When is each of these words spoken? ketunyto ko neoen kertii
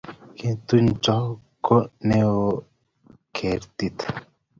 ketunyto 0.37 1.15
ko 1.65 1.75
neoen 2.05 2.61
kertii 3.35 3.95